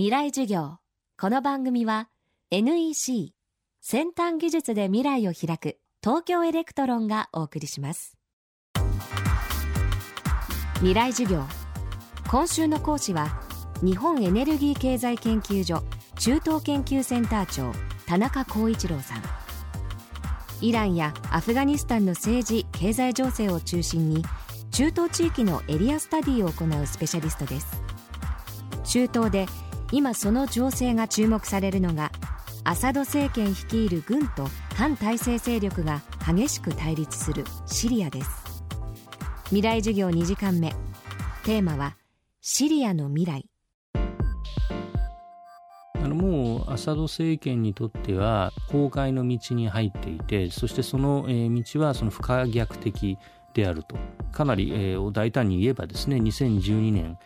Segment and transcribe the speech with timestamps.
[0.00, 0.78] 未来授業。
[1.20, 2.08] この番組は
[2.50, 3.34] NEC
[3.82, 8.16] 先端技術で未来を開く東京エレクトロンがお送りします。
[10.76, 11.42] 未来授業。
[12.30, 13.42] 今週の講師は
[13.82, 15.82] 日本エネルギー経済研究所
[16.18, 17.70] 中東研究センター長
[18.06, 19.22] 田中光一郎さん。
[20.62, 24.24] イランやアフガニスタンの政治経済情勢を中心に
[24.70, 27.82] 中東地域のエリアスタディを行うスペシャリストです。
[28.82, 29.46] 中東で
[29.92, 32.12] 今その情勢が注目されるのが
[32.62, 38.62] アサド政権率いる軍と反体制勢力が激しく対立するシリアです。
[39.46, 40.72] 未来授業2時間目。
[41.44, 41.96] テーマは
[42.40, 43.46] シリアの未来。
[45.94, 53.18] あのもうアサド政権にとっては崩壊の道に入っていてそしてその道はその不可逆的
[53.54, 53.96] であると。
[54.30, 57.18] かなり、えー、大胆に言えばですね2012年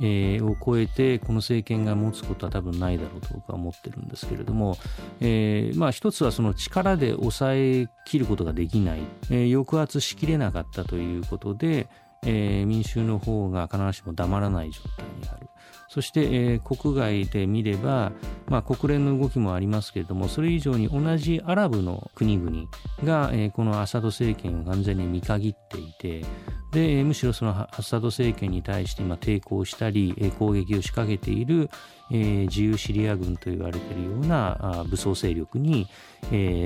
[0.00, 4.76] えー、を超えてこの政権が持つことは多分ないだろうと僕は思ってるんですけれども、
[5.20, 11.88] えー、まあ一つはその力で抑えきることができない、えー、抑圧しきれなかったということで、
[12.22, 15.48] えー、民衆の方が必ずしも黙らない状態にある。
[15.88, 18.12] そして、えー、国外で見れば、
[18.46, 22.68] まあ、国連の動きもありますけれども、それ以上に同じアラブの国々
[23.04, 26.26] が、えー、このアサド政権を完全に見限っていて、
[26.72, 31.70] で、むしろそのアサド政権に対して今抵抗したり、攻撃を仕掛けている、
[32.10, 35.88] 自由シリア軍と言われているような武装勢力に、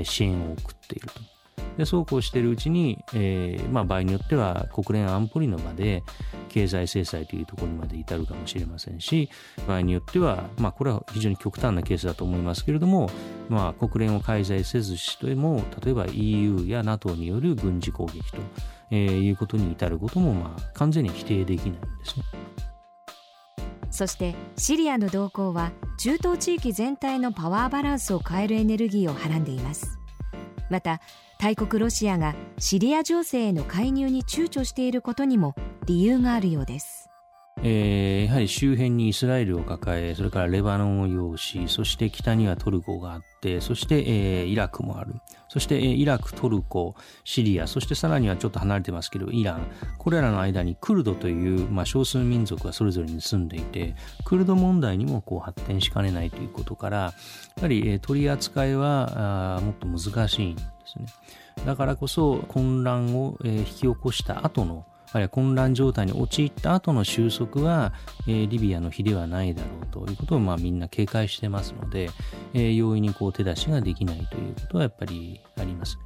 [0.03, 1.33] 支援を送っていると。
[1.77, 6.03] でそうこうしているうちに、えーまあ、場合によっては国連安保理の場で
[6.49, 9.29] 経済制裁というところにまで至るかもしれませんし
[9.67, 13.09] 場合によっては、まあ、これは非常に極端なケースだと思いますけれども、
[13.49, 18.37] まあ、国連を介在せずしても例えば EU や NATO による軍事攻撃と、
[18.91, 22.25] えー、いうことに至ることも、まあ、完全に否定できないんですね。
[23.93, 29.99] そしてシリアの動向は中東地域全体のパワーバランスを変えるエネルギーをはらんでいます
[30.71, 30.99] また
[31.39, 35.53] 大国ロシアがシリア情勢への介入に躊躇していることにも
[35.85, 37.02] 理由があるようです
[37.65, 45.15] えー、やはり周辺にイスラエルを抱え、それからレバノンを擁し、そして北にはトルコがあって、そして、えー、イラクもある。
[45.47, 49.67] そして、えー、イラク、トルコ、シリア、そしてさらにはちょっと離れてますけど、イラン。
[49.97, 57.13] これらの間にクルドという、まあ、少数民族がそれぞれに住んでいて、クルド問題にもこう発展しかねないということから、や
[57.61, 61.05] はり、えー、取り扱いはあもっと難しいんですね。
[61.65, 67.93] だからこそ混乱を、えー、引き起こした後のあるいは混乱状態に陥った後の収束は、
[68.27, 72.09] えー、リビアの日ではないだろうということを、まあ、みんな警戒してますので、
[72.53, 75.97] えー、容易にこう手出しができないということはやっぱりあります。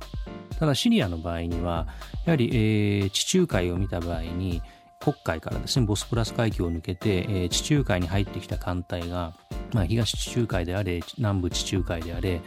[0.60, 1.88] ただシリアの場合には
[2.26, 4.62] やはり、えー、地中海を見た場合に
[5.00, 9.36] 黒海からですねボスプラス海峡を抜けて、えー、地中海に入ってきた艦隊が、
[9.74, 12.42] まあ、東地中海であれ南部地中海であれ、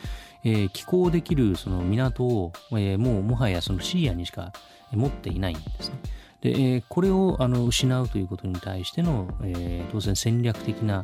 [0.45, 4.53] えー、寄港できるその港を、えー、もうもはやそのシリアにしか
[4.91, 5.97] 持っていないんですね。
[6.41, 11.03] で、えー、これをあの失うということに対しての、えー、当然戦略的な、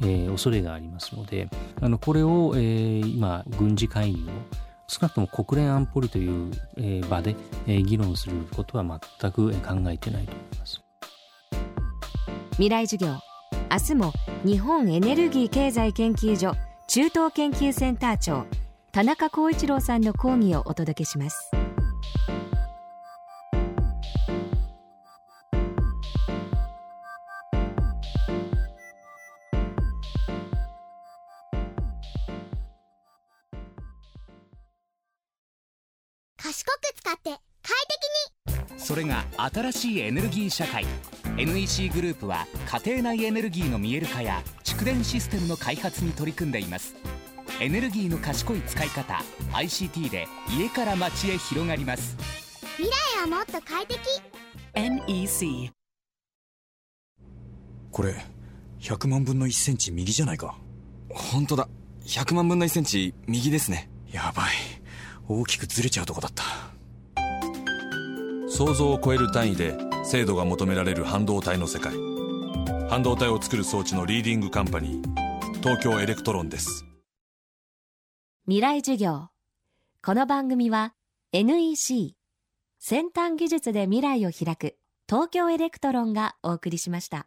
[0.00, 1.48] えー、恐れがありますので、
[1.80, 4.26] あのこれを、えー、今、軍事介入を
[4.86, 10.82] 少なくとも国連安保理という、えー、場で、えー、議論することは全く考えてないと思います。
[12.52, 13.12] 未来授業
[13.70, 14.12] 明日も
[14.44, 16.54] 日本エネルギー経済研究所
[16.88, 18.46] 中東研究センター長
[18.92, 21.50] 田中光一郎さんの講義をお届けします。
[36.40, 37.74] 賢く使って快
[38.46, 38.78] 適に。
[38.78, 40.86] それが新しいエネルギー社会。
[41.36, 42.46] NEC グループは
[42.84, 46.94] 家庭内エネルギーの見える化や蓄電システムの開発に取り組んでいます。
[47.60, 49.20] エネルギーの賢い使い方
[49.52, 52.16] ICT で家から街へ広がります。
[52.76, 53.98] 未来はもっと快適。
[54.74, 55.72] NEC
[57.90, 58.14] これ
[58.78, 60.56] 100万分の1センチ右じゃないか。
[61.10, 61.68] 本当だ。
[62.04, 63.90] 100万分の1センチ右ですね。
[64.12, 64.67] やばい
[65.28, 66.44] 大きくずれちゃうとこだった。
[68.48, 71.92] 想像を超える単位で精度が求められる半導体の世界。
[72.88, 76.86] 半導体を作る装置のリーディングカンパニー東京エレクトロンです。
[78.46, 79.28] 未来授業。
[80.00, 80.94] この番組は
[81.32, 82.14] NEC
[82.78, 84.78] 先端技術で未来を開く
[85.08, 87.26] 東京エレクトロンがお送りしました